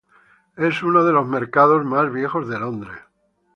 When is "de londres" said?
2.49-2.99